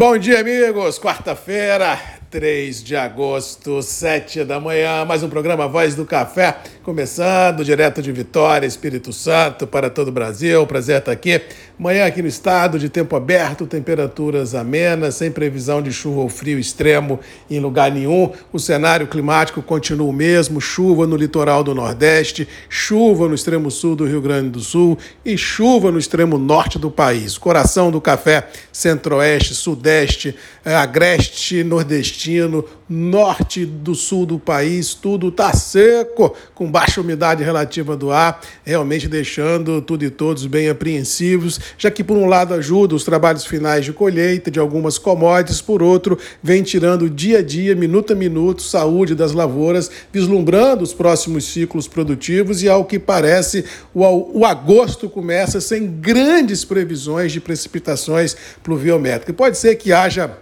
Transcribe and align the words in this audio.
Bom 0.00 0.16
dia, 0.16 0.40
amigos. 0.40 0.98
Quarta-feira, 0.98 2.00
3 2.30 2.84
de 2.84 2.94
agosto, 2.94 3.82
7 3.82 4.44
da 4.44 4.60
manhã, 4.60 5.04
mais 5.04 5.20
um 5.24 5.28
programa 5.28 5.66
Voz 5.66 5.96
do 5.96 6.06
Café, 6.06 6.58
começando 6.84 7.64
direto 7.64 8.00
de 8.00 8.12
Vitória, 8.12 8.68
Espírito 8.68 9.12
Santo, 9.12 9.66
para 9.66 9.90
todo 9.90 10.08
o 10.08 10.12
Brasil. 10.12 10.64
Prazer 10.64 10.98
estar 10.98 11.10
aqui. 11.10 11.40
Manhã 11.76 12.06
aqui 12.06 12.22
no 12.22 12.28
estado, 12.28 12.78
de 12.78 12.88
tempo 12.88 13.16
aberto, 13.16 13.66
temperaturas 13.66 14.54
amenas, 14.54 15.16
sem 15.16 15.32
previsão 15.32 15.82
de 15.82 15.90
chuva 15.92 16.20
ou 16.20 16.28
frio 16.28 16.58
extremo 16.58 17.18
em 17.50 17.58
lugar 17.58 17.90
nenhum. 17.90 18.30
O 18.52 18.60
cenário 18.60 19.08
climático 19.08 19.60
continua 19.60 20.06
o 20.06 20.12
mesmo: 20.12 20.60
chuva 20.60 21.08
no 21.08 21.16
litoral 21.16 21.64
do 21.64 21.74
Nordeste, 21.74 22.46
chuva 22.68 23.26
no 23.26 23.34
extremo 23.34 23.72
sul 23.72 23.96
do 23.96 24.06
Rio 24.06 24.20
Grande 24.20 24.50
do 24.50 24.60
Sul 24.60 24.96
e 25.24 25.36
chuva 25.36 25.90
no 25.90 25.98
extremo 25.98 26.38
norte 26.38 26.78
do 26.78 26.92
país. 26.92 27.36
Coração 27.36 27.90
do 27.90 28.00
café, 28.00 28.46
centro-oeste, 28.70 29.54
sudeste, 29.54 30.36
eh, 30.64 30.74
agreste, 30.74 31.64
nordeste 31.64 32.19
destino, 32.20 32.64
norte 32.86 33.64
do 33.64 33.94
sul 33.94 34.26
do 34.26 34.38
país, 34.38 34.92
tudo 34.92 35.28
está 35.28 35.54
seco, 35.54 36.36
com 36.54 36.70
baixa 36.70 37.00
umidade 37.00 37.42
relativa 37.42 37.96
do 37.96 38.10
ar, 38.10 38.40
realmente 38.62 39.08
deixando 39.08 39.80
tudo 39.80 40.04
e 40.04 40.10
todos 40.10 40.44
bem 40.44 40.68
apreensivos, 40.68 41.58
já 41.78 41.90
que 41.90 42.04
por 42.04 42.16
um 42.16 42.26
lado 42.26 42.52
ajuda 42.52 42.94
os 42.94 43.04
trabalhos 43.04 43.46
finais 43.46 43.86
de 43.86 43.92
colheita 43.92 44.50
de 44.50 44.58
algumas 44.58 44.98
commodities, 44.98 45.62
por 45.62 45.82
outro 45.82 46.18
vem 46.42 46.62
tirando 46.62 47.08
dia 47.08 47.38
a 47.38 47.42
dia, 47.42 47.74
minuto 47.74 48.12
a 48.12 48.16
minuto, 48.16 48.62
saúde 48.62 49.14
das 49.14 49.32
lavouras, 49.32 49.90
vislumbrando 50.12 50.84
os 50.84 50.92
próximos 50.92 51.44
ciclos 51.44 51.88
produtivos 51.88 52.62
e 52.62 52.68
ao 52.68 52.84
que 52.84 52.98
parece 52.98 53.64
o 53.94 54.44
agosto 54.44 55.08
começa 55.08 55.60
sem 55.60 55.86
grandes 55.86 56.64
previsões 56.64 57.32
de 57.32 57.40
precipitações 57.40 58.36
pluviométricas. 58.62 59.34
Pode 59.34 59.56
ser 59.56 59.76
que 59.76 59.92
haja 59.92 60.36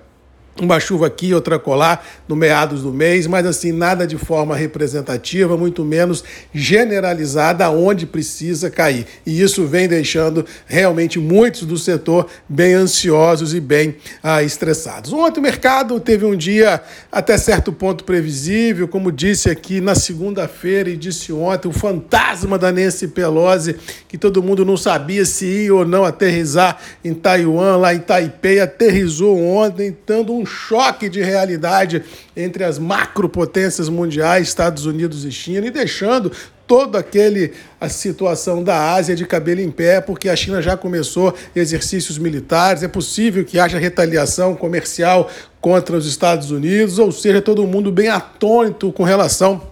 uma 0.64 0.80
chuva 0.80 1.06
aqui, 1.06 1.32
outra 1.32 1.58
colar, 1.58 2.06
no 2.26 2.36
meados 2.36 2.82
do 2.82 2.92
mês, 2.92 3.26
mas 3.26 3.46
assim, 3.46 3.72
nada 3.72 4.06
de 4.06 4.16
forma 4.16 4.56
representativa, 4.56 5.56
muito 5.56 5.84
menos 5.84 6.24
generalizada 6.52 7.68
onde 7.70 8.06
precisa 8.06 8.70
cair. 8.70 9.06
E 9.24 9.40
isso 9.40 9.66
vem 9.66 9.88
deixando 9.88 10.44
realmente 10.66 11.18
muitos 11.18 11.62
do 11.62 11.76
setor 11.76 12.26
bem 12.48 12.74
ansiosos 12.74 13.54
e 13.54 13.60
bem 13.60 13.96
ah, 14.22 14.42
estressados. 14.42 15.12
Ontem 15.12 15.40
o 15.40 15.42
mercado 15.42 15.98
teve 16.00 16.24
um 16.24 16.36
dia 16.36 16.80
até 17.10 17.36
certo 17.38 17.72
ponto 17.72 18.04
previsível, 18.04 18.88
como 18.88 19.12
disse 19.12 19.50
aqui 19.50 19.80
na 19.80 19.94
segunda-feira 19.94 20.90
e 20.90 20.96
disse 20.96 21.32
ontem, 21.32 21.68
o 21.68 21.72
fantasma 21.72 22.58
da 22.58 22.72
Nancy 22.72 23.08
Pelosi, 23.08 23.76
que 24.08 24.18
todo 24.18 24.42
mundo 24.42 24.64
não 24.64 24.76
sabia 24.76 25.24
se 25.24 25.46
ia 25.46 25.74
ou 25.74 25.84
não 25.84 26.04
aterrizar 26.04 26.78
em 27.04 27.14
Taiwan, 27.14 27.76
lá 27.76 27.94
em 27.94 28.00
Taipei, 28.00 28.60
aterrizou 28.60 29.38
ontem, 29.38 29.96
dando 30.06 30.34
um 30.34 30.44
choque 30.48 31.08
de 31.08 31.22
realidade 31.22 32.02
entre 32.36 32.64
as 32.64 32.78
macropotências 32.78 33.88
mundiais, 33.88 34.48
Estados 34.48 34.86
Unidos 34.86 35.24
e 35.24 35.30
China, 35.30 35.66
e 35.66 35.70
deixando 35.70 36.32
toda 36.66 36.98
aquele 36.98 37.52
a 37.80 37.88
situação 37.88 38.62
da 38.62 38.92
Ásia 38.92 39.14
de 39.14 39.24
cabelo 39.24 39.60
em 39.60 39.70
pé, 39.70 40.00
porque 40.00 40.28
a 40.28 40.36
China 40.36 40.60
já 40.60 40.76
começou 40.76 41.34
exercícios 41.54 42.18
militares, 42.18 42.82
é 42.82 42.88
possível 42.88 43.44
que 43.44 43.58
haja 43.58 43.78
retaliação 43.78 44.54
comercial 44.54 45.30
contra 45.60 45.96
os 45.96 46.06
Estados 46.06 46.50
Unidos, 46.50 46.98
ou 46.98 47.12
seja, 47.12 47.40
todo 47.40 47.66
mundo 47.66 47.90
bem 47.90 48.08
atônito 48.08 48.92
com 48.92 49.02
relação 49.02 49.62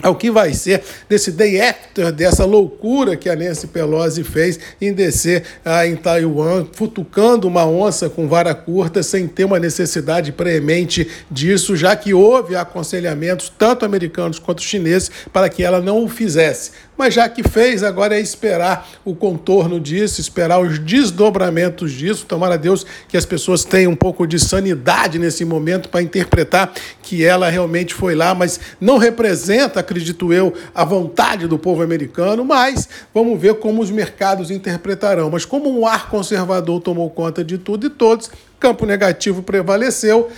ao 0.00 0.14
que 0.14 0.30
vai 0.30 0.54
ser 0.54 0.82
desse 1.08 1.30
day 1.30 1.60
after, 1.60 2.10
dessa 2.12 2.44
loucura 2.44 3.16
que 3.16 3.28
a 3.28 3.36
Nancy 3.36 3.66
Pelosi 3.66 4.24
fez 4.24 4.58
em 4.80 4.92
descer 4.92 5.44
ah, 5.64 5.86
em 5.86 5.96
Taiwan, 5.96 6.66
futucando 6.72 7.46
uma 7.46 7.66
onça 7.66 8.08
com 8.08 8.26
vara 8.26 8.54
curta 8.54 9.02
sem 9.02 9.26
ter 9.26 9.44
uma 9.44 9.58
necessidade 9.58 10.32
premente 10.32 11.08
disso, 11.30 11.76
já 11.76 11.94
que 11.94 12.14
houve 12.14 12.56
aconselhamentos, 12.56 13.52
tanto 13.56 13.84
americanos 13.84 14.38
quanto 14.38 14.62
chineses, 14.62 15.10
para 15.32 15.48
que 15.48 15.62
ela 15.62 15.80
não 15.80 16.04
o 16.04 16.08
fizesse. 16.08 16.70
Mas 16.96 17.14
já 17.14 17.28
que 17.28 17.42
fez, 17.42 17.82
agora 17.82 18.16
é 18.16 18.20
esperar 18.20 18.88
o 19.04 19.14
contorno 19.14 19.80
disso, 19.80 20.20
esperar 20.20 20.60
os 20.60 20.78
desdobramentos 20.78 21.90
disso. 21.90 22.26
Tomara 22.26 22.54
a 22.54 22.58
Deus 22.58 22.86
que 23.08 23.16
as 23.16 23.24
pessoas 23.24 23.64
tenham 23.64 23.92
um 23.92 23.96
pouco 23.96 24.26
de 24.26 24.38
sanidade 24.38 25.18
nesse 25.18 25.44
momento 25.44 25.88
para 25.88 26.02
interpretar 26.02 26.72
que 27.02 27.24
ela 27.24 27.50
realmente 27.50 27.92
foi 27.92 28.14
lá, 28.14 28.34
mas 28.34 28.60
não 28.80 28.96
representa, 28.96 29.80
acredito 29.80 30.32
eu, 30.32 30.54
a 30.74 30.84
vontade 30.84 31.46
do 31.46 31.58
povo 31.58 31.82
americano. 31.82 32.44
Mas 32.44 32.88
vamos 33.12 33.40
ver 33.40 33.54
como 33.54 33.82
os 33.82 33.90
mercados 33.90 34.50
interpretarão. 34.50 35.28
Mas 35.30 35.44
como 35.44 35.68
um 35.68 35.86
ar 35.86 36.08
conservador 36.08 36.80
tomou 36.80 37.10
conta 37.10 37.44
de 37.44 37.58
tudo 37.58 37.86
e 37.86 37.90
todos, 37.90 38.30
campo 38.62 38.86
negativo 38.86 39.42
prevaleceu, 39.42 40.30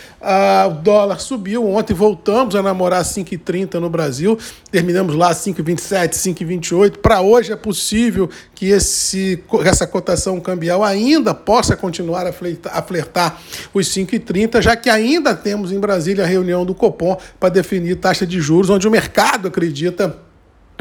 o 0.67 0.71
dólar 0.81 1.21
subiu. 1.21 1.69
Ontem 1.69 1.93
voltamos 1.93 2.57
a 2.57 2.62
namorar 2.62 3.05
5,30 3.05 3.75
no 3.75 3.91
Brasil, 3.91 4.39
terminamos 4.71 5.15
lá 5.15 5.31
5,27, 5.33 6.15
5,28. 6.15 6.97
Para 6.97 7.21
hoje 7.21 7.53
é 7.53 7.57
possível 7.57 8.31
que 8.55 8.71
esse, 8.71 9.45
essa 9.67 9.87
cotação 9.87 10.41
cambial 10.41 10.83
ainda 10.83 11.35
possa 11.35 11.77
continuar 11.77 12.27
a 12.27 12.33
flertar, 12.33 12.75
a 12.75 12.81
flertar 12.81 13.43
os 13.75 13.89
5,30, 13.89 14.62
já 14.62 14.75
que 14.75 14.89
ainda 14.89 15.35
temos 15.35 15.71
em 15.71 15.79
Brasília 15.79 16.25
a 16.25 16.27
reunião 16.27 16.65
do 16.65 16.75
Copom 16.75 17.19
para 17.39 17.51
definir 17.51 17.97
taxa 17.97 18.27
de 18.27 18.41
juros, 18.41 18.71
onde 18.71 18.89
o 18.89 18.91
mercado 18.91 19.49
acredita 19.49 20.24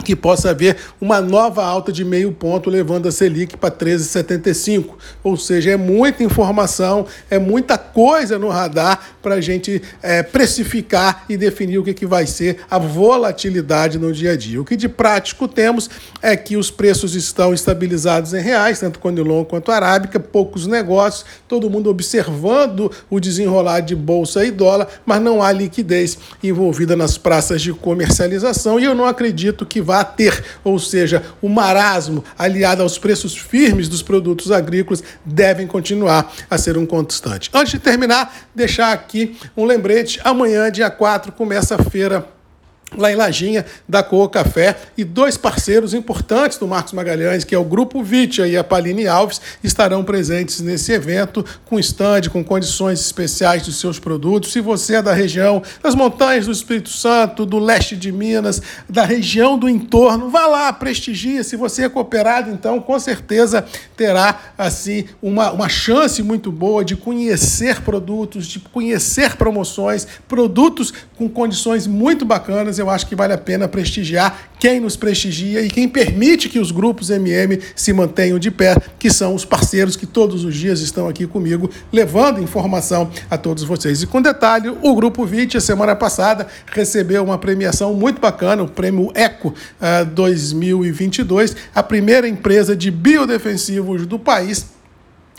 que 0.03 0.15
possa 0.15 0.51
haver 0.51 0.77
uma 0.99 1.19
nova 1.21 1.63
alta 1.63 1.91
de 1.91 2.03
meio 2.03 2.31
ponto, 2.31 2.69
levando 2.69 3.07
a 3.07 3.11
Selic 3.11 3.57
para 3.57 3.71
13,75. 3.71 4.95
Ou 5.23 5.37
seja, 5.37 5.71
é 5.71 5.77
muita 5.77 6.23
informação, 6.23 7.05
é 7.29 7.39
muita 7.39 7.77
coisa 7.77 8.37
no 8.37 8.49
radar 8.49 8.99
para 9.21 9.35
a 9.35 9.41
gente 9.41 9.81
é, 10.01 10.21
precificar 10.21 11.25
e 11.29 11.37
definir 11.37 11.77
o 11.77 11.83
que, 11.83 11.93
que 11.93 12.05
vai 12.05 12.27
ser 12.27 12.57
a 12.69 12.77
volatilidade 12.77 13.97
no 13.97 14.11
dia 14.11 14.31
a 14.31 14.37
dia. 14.37 14.61
O 14.61 14.65
que 14.65 14.75
de 14.75 14.89
prático 14.89 15.47
temos 15.47 15.89
é 16.21 16.35
que 16.35 16.57
os 16.57 16.69
preços 16.69 17.15
estão 17.15 17.53
estabilizados 17.53 18.33
em 18.33 18.41
reais, 18.41 18.79
tanto 18.79 18.99
Conilon 18.99 19.45
quanto 19.45 19.71
Arábica, 19.71 20.19
poucos 20.19 20.67
negócios, 20.67 21.25
todo 21.47 21.69
mundo 21.69 21.89
observando 21.89 22.91
o 23.09 23.19
desenrolar 23.19 23.79
de 23.81 23.95
bolsa 23.95 24.43
e 24.43 24.51
dólar, 24.51 24.87
mas 25.05 25.21
não 25.21 25.41
há 25.41 25.51
liquidez 25.51 26.17
envolvida 26.43 26.95
nas 26.95 27.17
praças 27.17 27.61
de 27.61 27.73
comercialização 27.73 28.79
e 28.79 28.83
eu 28.83 28.95
não 28.95 29.05
acredito 29.05 29.65
que 29.65 29.81
vá 29.81 29.92
ter, 30.01 30.41
ou 30.63 30.79
seja, 30.79 31.21
o 31.41 31.49
marasmo 31.49 32.23
aliado 32.37 32.81
aos 32.81 32.97
preços 32.97 33.35
firmes 33.35 33.89
dos 33.89 34.01
produtos 34.01 34.49
agrícolas 34.49 35.03
devem 35.25 35.67
continuar 35.67 36.33
a 36.49 36.57
ser 36.57 36.77
um 36.77 36.85
constante. 36.85 37.49
Antes 37.53 37.73
de 37.73 37.79
terminar, 37.79 38.33
deixar 38.55 38.93
aqui 38.93 39.37
um 39.57 39.65
lembrete: 39.65 40.21
amanhã, 40.23 40.71
dia 40.71 40.89
4, 40.89 41.33
começa 41.33 41.75
a 41.75 41.83
feira 41.83 42.25
lá 42.97 43.11
em 43.11 43.15
Lajinha, 43.15 43.65
da 43.87 44.03
Coa 44.03 44.29
Café, 44.29 44.75
e 44.97 45.03
dois 45.03 45.37
parceiros 45.37 45.93
importantes 45.93 46.57
do 46.57 46.67
Marcos 46.67 46.93
Magalhães, 46.93 47.43
que 47.43 47.55
é 47.55 47.57
o 47.57 47.63
Grupo 47.63 48.03
Vitia 48.03 48.47
e 48.47 48.57
a 48.57 48.63
Paline 48.63 49.07
Alves, 49.07 49.41
estarão 49.63 50.03
presentes 50.03 50.61
nesse 50.61 50.91
evento 50.91 51.45
com 51.65 51.79
stand, 51.79 52.29
com 52.31 52.43
condições 52.43 52.99
especiais 52.99 53.63
dos 53.63 53.79
seus 53.79 53.99
produtos. 53.99 54.51
Se 54.51 54.61
você 54.61 54.95
é 54.95 55.01
da 55.01 55.13
região 55.13 55.61
das 55.81 55.95
montanhas 55.95 56.45
do 56.45 56.51
Espírito 56.51 56.89
Santo, 56.89 57.45
do 57.45 57.59
leste 57.59 57.95
de 57.95 58.11
Minas, 58.11 58.61
da 58.89 59.05
região 59.05 59.57
do 59.57 59.67
entorno, 59.69 60.29
vá 60.29 60.45
lá, 60.47 60.71
prestigie. 60.73 61.43
Se 61.43 61.55
você 61.55 61.83
é 61.83 61.89
cooperado, 61.89 62.49
então 62.49 62.79
com 62.79 62.99
certeza 62.99 63.65
terá 63.95 64.39
assim 64.57 65.05
uma, 65.21 65.51
uma 65.51 65.69
chance 65.69 66.21
muito 66.21 66.51
boa 66.51 66.83
de 66.83 66.95
conhecer 66.95 67.81
produtos, 67.81 68.47
de 68.47 68.59
conhecer 68.59 69.35
promoções, 69.35 70.07
produtos 70.27 70.93
com 71.17 71.29
condições 71.29 71.87
muito 71.87 72.25
bacanas 72.25 72.79
eu 72.83 72.89
acho 72.89 73.07
que 73.07 73.15
vale 73.15 73.33
a 73.33 73.37
pena 73.37 73.67
prestigiar 73.67 74.49
quem 74.59 74.79
nos 74.79 74.95
prestigia 74.95 75.61
e 75.61 75.69
quem 75.69 75.89
permite 75.89 76.47
que 76.47 76.59
os 76.59 76.71
grupos 76.71 77.09
MM 77.09 77.59
se 77.75 77.91
mantenham 77.91 78.37
de 78.37 78.51
pé, 78.51 78.75
que 78.99 79.09
são 79.09 79.33
os 79.33 79.43
parceiros 79.43 79.95
que 79.95 80.05
todos 80.05 80.45
os 80.45 80.55
dias 80.55 80.79
estão 80.79 81.07
aqui 81.07 81.25
comigo, 81.25 81.69
levando 81.91 82.41
informação 82.41 83.09
a 83.29 83.37
todos 83.37 83.63
vocês. 83.63 84.01
E 84.01 84.07
com 84.07 84.21
detalhe, 84.21 84.69
o 84.69 84.95
Grupo 84.95 85.25
VIT, 85.25 85.57
a 85.57 85.61
semana 85.61 85.95
passada, 85.95 86.47
recebeu 86.67 87.23
uma 87.23 87.37
premiação 87.37 87.93
muito 87.93 88.21
bacana, 88.21 88.63
o 88.63 88.67
Prêmio 88.67 89.11
ECO 89.15 89.49
uh, 89.49 90.05
2022, 90.05 91.55
a 91.73 91.83
primeira 91.83 92.27
empresa 92.27 92.75
de 92.75 92.91
biodefensivos 92.91 94.05
do 94.05 94.19
país 94.19 94.73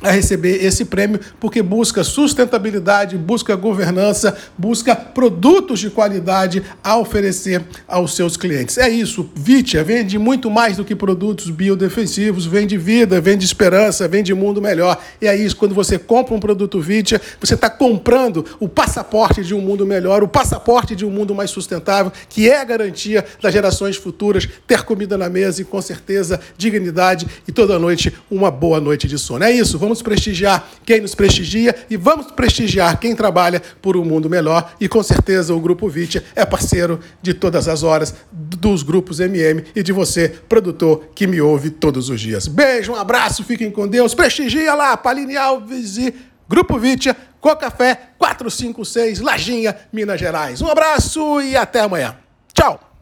a 0.02 0.10
receber 0.10 0.64
esse 0.64 0.84
prêmio 0.84 1.20
porque 1.40 1.62
busca 1.62 2.04
sustentabilidade, 2.04 3.16
busca 3.16 3.54
governança, 3.56 4.36
busca 4.56 4.94
produtos 4.94 5.80
de 5.80 5.90
qualidade 5.90 6.62
a 6.82 6.98
oferecer 6.98 7.64
aos 7.86 8.14
seus 8.14 8.36
clientes. 8.36 8.78
É 8.78 8.88
isso, 8.88 9.30
Vitia 9.34 9.82
vende 9.84 10.18
muito 10.18 10.50
mais 10.50 10.76
do 10.76 10.84
que 10.84 10.94
produtos 10.94 11.50
biodefensivos, 11.50 12.46
vende 12.46 12.76
vida, 12.76 13.20
vende 13.20 13.44
esperança, 13.44 14.08
vende 14.08 14.34
mundo 14.34 14.60
melhor. 14.60 15.00
E 15.20 15.26
é 15.26 15.36
isso, 15.36 15.56
quando 15.56 15.74
você 15.74 15.98
compra 15.98 16.34
um 16.34 16.40
produto 16.40 16.80
Vitia, 16.80 17.20
você 17.40 17.54
está 17.54 17.70
comprando 17.70 18.44
o 18.58 18.68
passaporte 18.68 19.42
de 19.42 19.54
um 19.54 19.60
mundo 19.60 19.86
melhor, 19.86 20.22
o 20.22 20.28
passaporte 20.28 20.94
de 20.94 21.04
um 21.04 21.10
mundo 21.10 21.34
mais 21.34 21.50
sustentável, 21.50 22.12
que 22.28 22.48
é 22.48 22.60
a 22.60 22.64
garantia 22.64 23.24
das 23.42 23.52
gerações 23.52 23.96
futuras 23.96 24.48
ter 24.66 24.82
comida 24.82 25.16
na 25.16 25.28
mesa 25.28 25.62
e 25.62 25.64
com 25.64 25.80
certeza 25.80 26.40
dignidade 26.56 27.26
e 27.46 27.52
toda 27.52 27.78
noite 27.78 28.12
uma 28.30 28.50
boa 28.50 28.80
noite 28.80 29.06
de 29.06 29.18
sono. 29.18 29.44
É 29.44 29.50
isso, 29.52 29.78
vamos 29.78 29.93
Vamos 29.94 30.02
prestigiar 30.02 30.68
quem 30.84 31.00
nos 31.00 31.14
prestigia 31.14 31.72
e 31.88 31.96
vamos 31.96 32.32
prestigiar 32.32 32.98
quem 32.98 33.14
trabalha 33.14 33.62
por 33.80 33.96
um 33.96 34.04
mundo 34.04 34.28
melhor. 34.28 34.74
E 34.80 34.88
com 34.88 35.00
certeza 35.04 35.54
o 35.54 35.60
Grupo 35.60 35.88
Vitia 35.88 36.24
é 36.34 36.44
parceiro 36.44 36.98
de 37.22 37.32
todas 37.32 37.68
as 37.68 37.84
horas 37.84 38.12
dos 38.32 38.82
grupos 38.82 39.20
MM 39.20 39.62
e 39.72 39.84
de 39.84 39.92
você, 39.92 40.28
produtor, 40.48 41.04
que 41.14 41.28
me 41.28 41.40
ouve 41.40 41.70
todos 41.70 42.08
os 42.08 42.20
dias. 42.20 42.48
Beijo, 42.48 42.90
um 42.90 42.96
abraço, 42.96 43.44
fiquem 43.44 43.70
com 43.70 43.86
Deus. 43.86 44.14
Prestigia 44.14 44.74
lá, 44.74 44.96
Paline 44.96 45.36
Alves 45.36 45.96
e 45.96 46.12
Grupo 46.48 46.76
Vitia, 46.76 47.16
Cocafé 47.40 48.10
456, 48.18 49.20
Lajinha, 49.20 49.76
Minas 49.92 50.18
Gerais. 50.18 50.60
Um 50.60 50.66
abraço 50.66 51.40
e 51.40 51.56
até 51.56 51.82
amanhã. 51.82 52.16
Tchau! 52.52 52.93